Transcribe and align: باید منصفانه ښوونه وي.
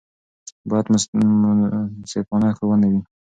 باید 0.69 0.85
منصفانه 0.91 2.47
ښوونه 2.57 2.87
وي. 2.91 3.01